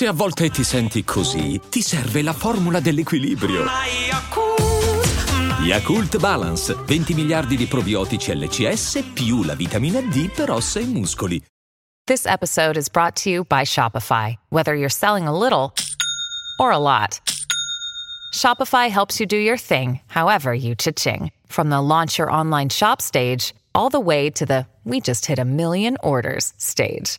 [0.00, 3.66] Se a volte ti senti così, ti serve la formula dell'equilibrio.
[5.60, 11.44] Yakult Balance, 20 miliardi di probiotici LCS più la vitamina D per ossa e muscoli.
[12.06, 14.38] This episode is brought to you by Shopify.
[14.48, 15.74] Whether you're selling a little
[16.58, 17.20] or a lot,
[18.32, 21.30] Shopify helps you do your thing, however you cha-ching.
[21.46, 25.38] From the launch your online shop stage, all the way to the we just hit
[25.38, 27.18] a million orders stage.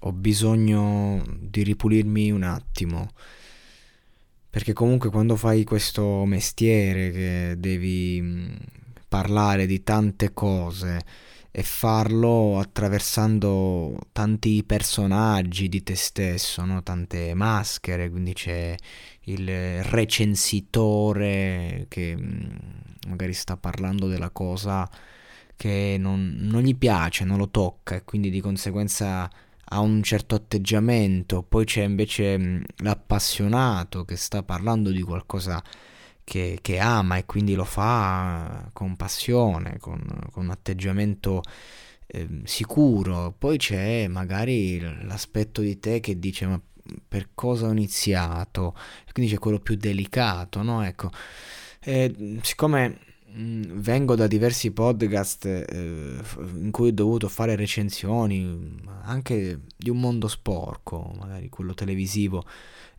[0.00, 3.10] Ho bisogno di ripulirmi un attimo.
[4.50, 8.54] Perché comunque quando fai questo mestiere che devi mm,
[9.08, 11.04] parlare di tante cose
[11.50, 16.82] e farlo attraversando tanti personaggi di te stesso, no?
[16.82, 18.74] tante maschere, quindi c'è
[19.22, 22.50] il recensitore che mm,
[23.08, 24.88] magari sta parlando della cosa
[25.56, 29.28] che non, non gli piace, non lo tocca e quindi di conseguenza
[29.70, 35.62] ha un certo atteggiamento, poi c'è invece l'appassionato che sta parlando di qualcosa
[36.24, 41.42] che, che, ama e quindi lo fa con passione, con, con un atteggiamento
[42.06, 43.34] eh, sicuro.
[43.36, 46.60] Poi c'è magari l'aspetto di te che dice ma
[47.06, 48.74] per cosa ho iniziato?
[49.12, 50.84] Quindi c'è quello più delicato, no?
[50.84, 51.10] Ecco,
[51.80, 53.00] eh, siccome
[53.34, 56.20] vengo da diversi podcast eh,
[56.54, 62.44] in cui ho dovuto fare recensioni anche di un mondo sporco, magari quello televisivo,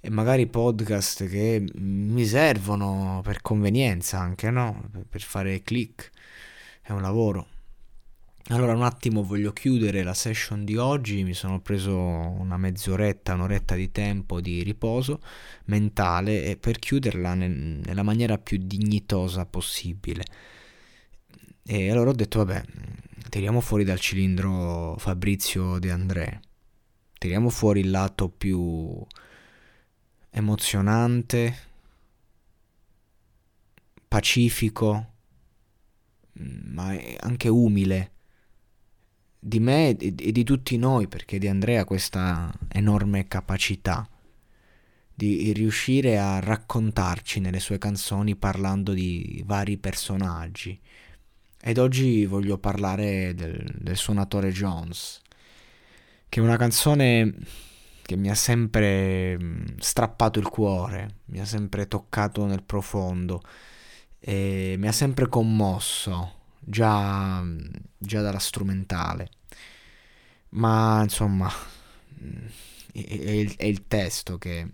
[0.00, 4.90] e magari podcast che mi servono per convenienza anche, no?
[5.08, 6.10] Per fare click,
[6.82, 7.46] è un lavoro.
[8.50, 13.74] Allora un attimo voglio chiudere la session di oggi, mi sono preso una mezz'oretta, un'oretta
[13.74, 15.20] di tempo di riposo
[15.66, 20.24] mentale e per chiuderla nel, nella maniera più dignitosa possibile.
[21.62, 22.64] E allora ho detto vabbè,
[23.28, 26.40] tiriamo fuori dal cilindro Fabrizio De André,
[27.18, 28.98] tiriamo fuori il lato più
[30.30, 31.54] emozionante,
[34.08, 35.12] pacifico,
[36.32, 38.12] ma anche umile
[39.38, 44.08] di me e di tutti noi, perché di Andrea questa enorme capacità
[45.18, 50.78] di riuscire a raccontarci nelle sue canzoni parlando di vari personaggi.
[51.60, 55.20] Ed oggi voglio parlare del, del suonatore Jones,
[56.28, 57.34] che è una canzone
[58.02, 59.36] che mi ha sempre
[59.78, 63.42] strappato il cuore, mi ha sempre toccato nel profondo
[64.20, 66.37] e mi ha sempre commosso
[66.68, 67.42] già,
[67.96, 69.30] già dalla strumentale.
[70.50, 71.50] Ma insomma,
[72.92, 74.68] è, è, il, è il, testo che,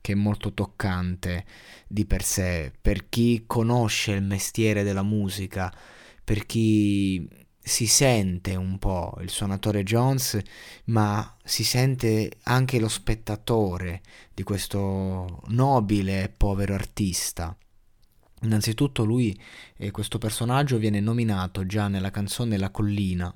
[0.00, 1.44] che è molto toccante
[1.86, 5.72] di per sé, per chi conosce il mestiere della musica,
[6.24, 7.28] per chi
[7.62, 10.38] si sente un po' il suonatore Jones,
[10.86, 14.02] ma si sente anche lo spettatore
[14.34, 17.56] di questo nobile e povero artista.
[18.42, 19.38] Innanzitutto lui,
[19.76, 23.34] eh, questo personaggio, viene nominato già nella canzone La collina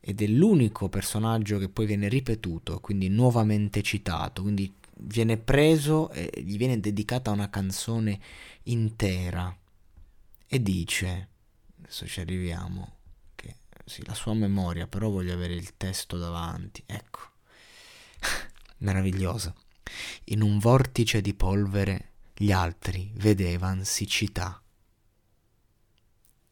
[0.00, 6.30] ed è l'unico personaggio che poi viene ripetuto, quindi nuovamente citato, quindi viene preso e
[6.42, 8.18] gli viene dedicata una canzone
[8.64, 9.56] intera
[10.46, 11.28] e dice,
[11.78, 12.96] adesso ci arriviamo,
[13.34, 17.20] che sì, la sua memoria, però voglio avere il testo davanti, ecco,
[18.78, 19.54] meravigliosa.
[20.26, 24.62] In un vortice di polvere gli altri vedevan siccità.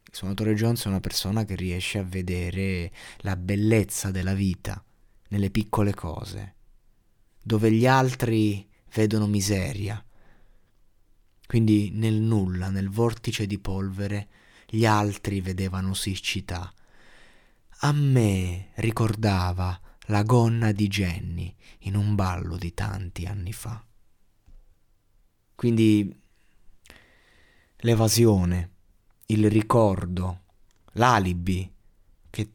[0.03, 4.85] Il suonatore Jones è una persona che riesce a vedere la bellezza della vita
[5.29, 6.55] nelle piccole cose,
[7.41, 10.05] dove gli altri vedono miseria.
[11.47, 14.29] Quindi nel nulla, nel vortice di polvere,
[14.69, 16.73] gli altri vedevano siccità.
[17.81, 23.86] A me ricordava la gonna di Jenny in un ballo di tanti anni fa.
[25.57, 26.15] Quindi
[27.79, 28.71] l'evasione,
[29.27, 30.43] il ricordo,
[30.93, 31.73] l'alibi
[32.31, 32.53] che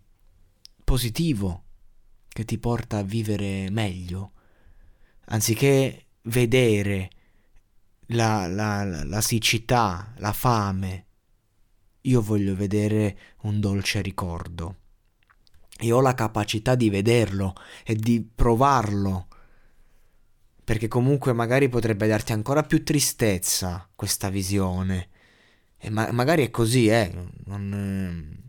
[0.84, 1.64] positivo
[2.28, 4.32] che ti porta a vivere meglio,
[5.26, 7.10] anziché vedere
[8.08, 11.06] la, la, la siccità, la fame.
[12.02, 14.78] Io voglio vedere un dolce ricordo.
[15.78, 19.28] E ho la capacità di vederlo e di provarlo.
[20.72, 25.10] Perché comunque magari potrebbe darti ancora più tristezza questa visione.
[25.78, 27.12] E ma- magari è così, eh.
[27.44, 28.40] Non,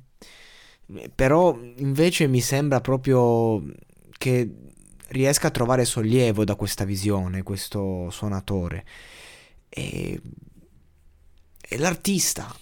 [0.87, 1.09] eh.
[1.13, 3.61] Però invece mi sembra proprio
[4.19, 4.49] che
[5.09, 8.85] riesca a trovare sollievo da questa visione, questo suonatore.
[9.69, 10.21] E,
[11.61, 12.55] e l'artista,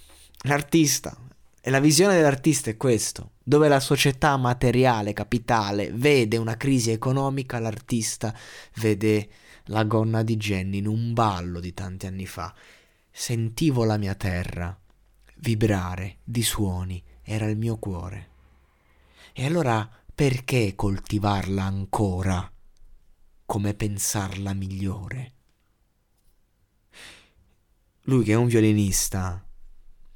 [0.45, 1.15] l'artista,
[1.61, 7.59] e la visione dell'artista è questo, dove la società materiale, capitale, vede una crisi economica,
[7.59, 8.35] l'artista
[8.77, 9.29] vede
[9.70, 12.55] la gonna di Jenny in un ballo di tanti anni fa.
[13.11, 14.78] Sentivo la mia terra
[15.40, 18.28] vibrare di suoni, era il mio cuore.
[19.32, 22.50] E allora perché coltivarla ancora
[23.46, 25.32] come pensarla migliore?
[28.02, 29.44] Lui che è un violinista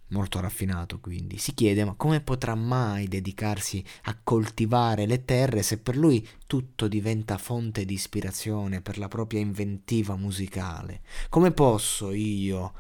[0.09, 5.79] molto raffinato quindi, si chiede ma come potrà mai dedicarsi a coltivare le terre se
[5.79, 11.01] per lui tutto diventa fonte di ispirazione per la propria inventiva musicale?
[11.29, 12.73] Come posso io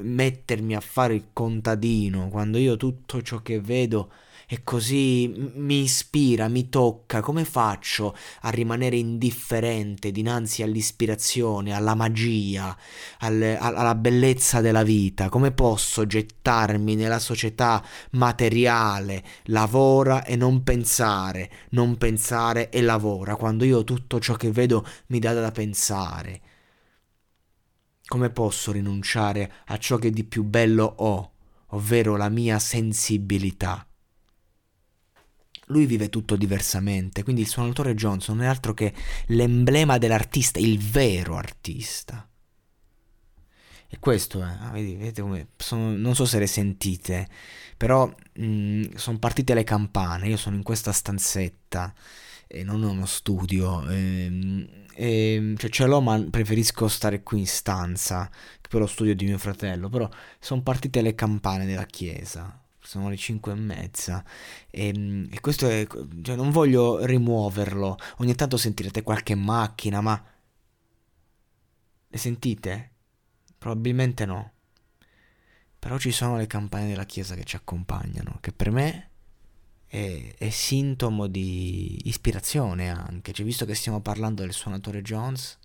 [0.00, 4.10] mettermi a fare il contadino quando io tutto ciò che vedo
[4.52, 12.76] e così mi ispira, mi tocca, come faccio a rimanere indifferente dinanzi all'ispirazione, alla magia,
[13.20, 15.28] al, alla bellezza della vita?
[15.28, 17.80] Come posso gettarmi nella società
[18.10, 24.84] materiale, lavora e non pensare, non pensare e lavora, quando io tutto ciò che vedo
[25.06, 26.40] mi dà da pensare?
[28.04, 31.30] Come posso rinunciare a ciò che di più bello ho,
[31.68, 33.84] ovvero la mia sensibilità?
[35.70, 38.92] Lui vive tutto diversamente, quindi il suonatore Johnson non è altro che
[39.26, 42.28] l'emblema dell'artista, il vero artista.
[43.92, 47.28] E questo è, ah, vedete come, sono, non so se le sentite,
[47.76, 51.92] però mm, sono partite le campane, io sono in questa stanzetta
[52.46, 57.22] e non ho uno studio, e, ehm, e, ehm, cioè ce l'ho ma preferisco stare
[57.22, 58.30] qui in stanza,
[58.60, 60.08] che per lo studio di mio fratello, però
[60.38, 64.24] sono partite le campane della chiesa, sono le 5 e mezza
[64.70, 65.86] e, ehm, e questo è,
[66.22, 70.22] cioè non voglio rimuoverlo, ogni tanto sentirete qualche macchina, ma
[72.08, 72.90] le sentite?
[73.58, 74.52] Probabilmente no.
[75.78, 79.10] Però ci sono le campane della chiesa che ci accompagnano, che per me
[79.86, 83.32] è, è sintomo di ispirazione anche.
[83.32, 85.58] Cioè, visto che stiamo parlando del suonatore Jones,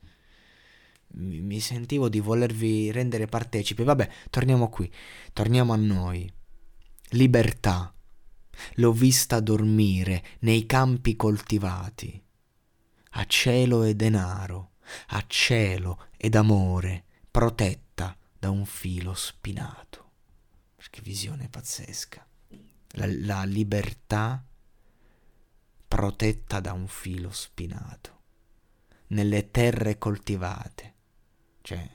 [1.15, 3.83] mi, mi sentivo di volervi rendere partecipi.
[3.83, 4.91] Vabbè, torniamo qui,
[5.33, 6.31] torniamo a noi
[7.10, 7.94] libertà.
[8.75, 12.24] L'ho vista dormire nei campi coltivati,
[13.12, 14.72] a cielo e denaro,
[15.07, 20.04] a cielo ed amore, protetta da un filo spinato.
[20.96, 22.25] Che visione pazzesca.
[22.92, 24.42] La, la libertà
[25.86, 28.22] protetta da un filo spinato,
[29.07, 30.94] nelle terre coltivate,
[31.62, 31.90] cioè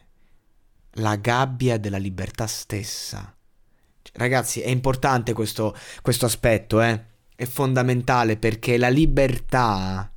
[0.95, 3.35] la gabbia della libertà stessa
[4.13, 7.05] Ragazzi, è importante questo, questo aspetto, eh?
[7.35, 10.13] È fondamentale perché la libertà...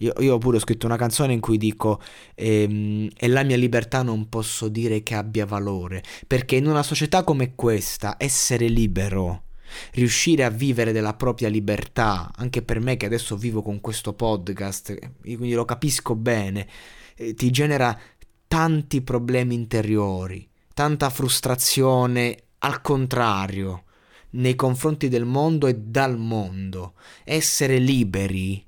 [0.00, 2.00] Io, io pure ho scritto una canzone in cui dico
[2.36, 7.24] ehm, e la mia libertà non posso dire che abbia valore, perché in una società
[7.24, 9.46] come questa essere libero,
[9.94, 14.96] riuscire a vivere della propria libertà, anche per me che adesso vivo con questo podcast,
[15.20, 16.68] quindi lo capisco bene,
[17.16, 17.98] eh, ti genera
[18.46, 23.84] tanti problemi interiori, tanta frustrazione al contrario,
[24.30, 26.94] nei confronti del mondo e dal mondo.
[27.24, 28.64] Essere liberi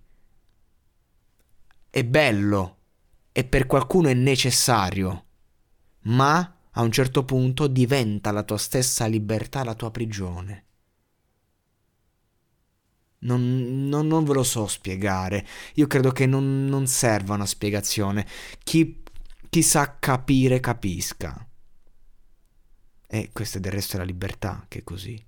[1.90, 2.76] è bello
[3.32, 5.24] e per qualcuno è necessario,
[6.02, 10.64] ma a un certo punto diventa la tua stessa libertà la tua prigione.
[13.22, 18.26] Non, non, non ve lo so spiegare, io credo che non, non serva una spiegazione.
[18.62, 19.02] Chi,
[19.50, 21.46] chi sa capire capisca.
[23.12, 25.20] E questa del resto è la libertà, che è così.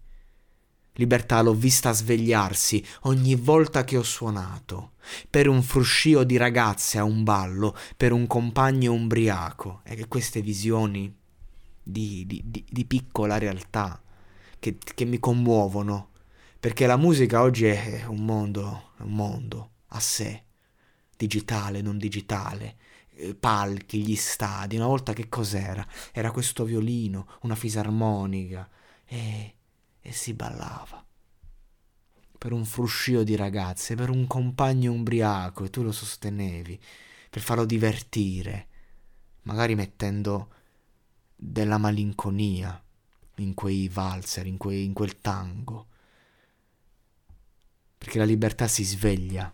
[0.96, 4.92] Libertà l'ho vista svegliarsi ogni volta che ho suonato,
[5.28, 9.80] per un fruscio di ragazze a un ballo, per un compagno umbriaco.
[9.82, 11.12] E queste visioni
[11.82, 14.00] di, di, di, di piccola realtà
[14.60, 16.10] che, che, mi commuovono,
[16.60, 20.44] perché la musica oggi è un mondo, un mondo a sé,
[21.16, 22.76] digitale, non digitale,
[23.38, 24.76] palchi, gli stadi.
[24.76, 25.86] Una volta che cos'era?
[26.12, 28.68] Era questo violino, una fisarmonica
[29.04, 29.54] e,
[30.00, 31.04] e si ballava.
[32.38, 36.80] Per un fruscio di ragazze, per un compagno umbriaco e tu lo sostenevi.
[37.30, 38.68] per farlo divertire,
[39.42, 40.52] magari mettendo
[41.34, 42.82] della malinconia
[43.36, 45.86] in quei valzer, in, quei, in quel tango.
[47.96, 49.52] Perché la libertà si sveglia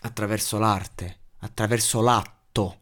[0.00, 2.80] attraverso l'arte, attraverso l'atto.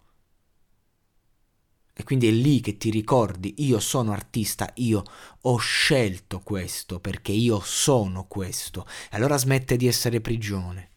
[1.95, 5.03] E quindi è lì che ti ricordi, io sono artista, io
[5.43, 8.87] ho scelto questo perché io sono questo.
[9.11, 10.91] E allora smette di essere prigione.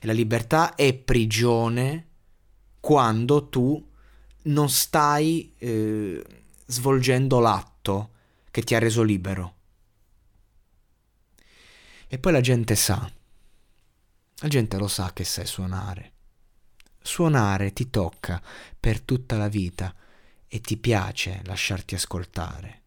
[0.00, 2.06] E la libertà è prigione
[2.78, 3.88] quando tu
[4.42, 6.22] non stai eh,
[6.66, 8.10] svolgendo l'atto
[8.50, 9.56] che ti ha reso libero.
[12.06, 13.10] E poi la gente sa,
[14.36, 16.12] la gente lo sa che sai suonare.
[17.02, 18.42] Suonare ti tocca
[18.78, 19.94] per tutta la vita
[20.46, 22.82] e ti piace lasciarti ascoltare.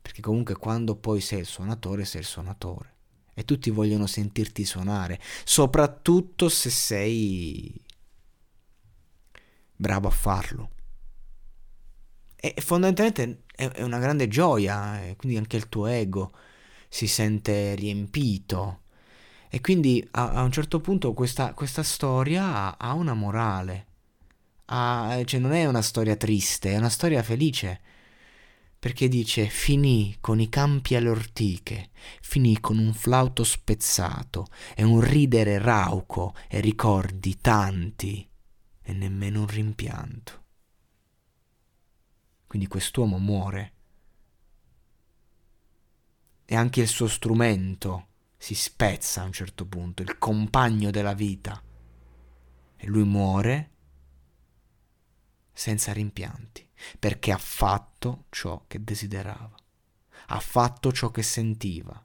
[0.00, 2.92] Perché comunque quando poi sei il suonatore, sei il suonatore.
[3.34, 7.84] E tutti vogliono sentirti suonare, soprattutto se sei
[9.74, 10.70] bravo a farlo.
[12.36, 16.32] E fondamentalmente è una grande gioia, e quindi anche il tuo ego
[16.88, 18.82] si sente riempito.
[19.54, 23.86] E quindi a, a un certo punto questa, questa storia ha, ha, una morale.
[24.64, 27.80] Ha, cioè non è una storia triste, è una storia felice.
[28.76, 35.00] Perché dice finì con i campi alle ortiche, finì con un flauto spezzato e un
[35.00, 38.28] ridere rauco e ricordi tanti
[38.82, 40.42] e nemmeno un rimpianto.
[42.48, 43.72] Quindi quest'uomo muore.
[46.44, 51.62] E anche il suo strumento si spezza a un certo punto, il compagno della vita.
[52.76, 53.70] E lui muore
[55.52, 59.54] senza rimpianti, perché ha fatto ciò che desiderava,
[60.26, 62.04] ha fatto ciò che sentiva,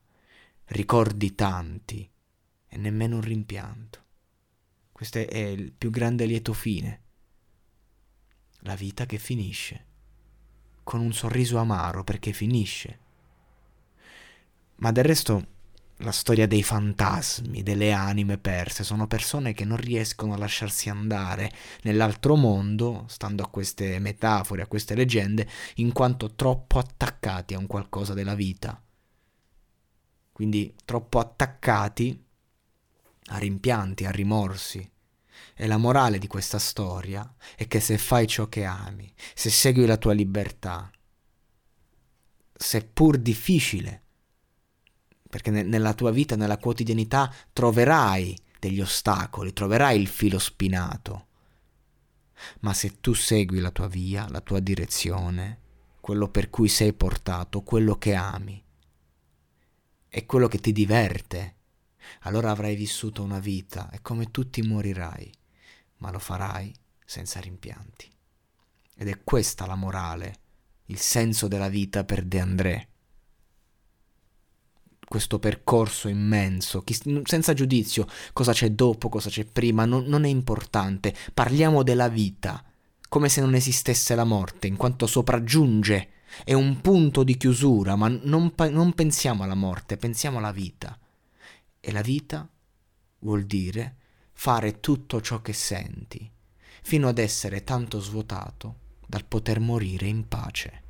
[0.66, 2.10] ricordi tanti
[2.68, 4.06] e nemmeno un rimpianto.
[4.92, 7.04] Questo è il più grande lieto fine.
[8.64, 9.86] La vita che finisce,
[10.84, 13.00] con un sorriso amaro perché finisce.
[14.76, 15.48] Ma del resto
[16.02, 21.52] la storia dei fantasmi, delle anime perse, sono persone che non riescono a lasciarsi andare
[21.82, 27.68] nell'altro mondo, stando a queste metafore, a queste leggende, in quanto troppo attaccati a un
[27.68, 28.82] qualcosa della vita.
[30.32, 32.26] Quindi troppo attaccati
[33.32, 34.90] a rimpianti, a rimorsi.
[35.54, 39.86] E la morale di questa storia è che se fai ciò che ami, se segui
[39.86, 40.90] la tua libertà,
[42.54, 44.04] seppur difficile,
[45.30, 51.28] perché ne- nella tua vita, nella quotidianità, troverai degli ostacoli, troverai il filo spinato.
[52.62, 55.60] Ma se tu segui la tua via, la tua direzione,
[56.00, 58.64] quello per cui sei portato, quello che ami,
[60.10, 61.56] e quello che ti diverte,
[62.22, 65.32] allora avrai vissuto una vita e come tutti morirai,
[65.98, 66.74] ma lo farai
[67.06, 68.12] senza rimpianti.
[68.96, 70.36] Ed è questa la morale,
[70.86, 72.89] il senso della vita per De André.
[75.10, 76.84] Questo percorso immenso,
[77.24, 81.16] senza giudizio, cosa c'è dopo, cosa c'è prima, non, non è importante.
[81.34, 82.64] Parliamo della vita,
[83.10, 86.10] come se non esistesse la morte, in quanto sopraggiunge,
[86.44, 90.96] è un punto di chiusura, ma non, non pensiamo alla morte, pensiamo alla vita.
[91.80, 92.48] E la vita
[93.22, 93.96] vuol dire
[94.34, 96.30] fare tutto ciò che senti,
[96.84, 98.76] fino ad essere tanto svuotato
[99.08, 100.84] dal poter morire in pace.